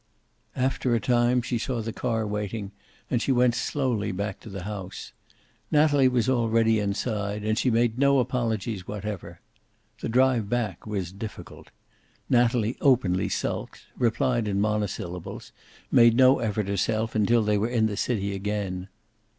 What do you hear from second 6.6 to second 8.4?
inside, and she made no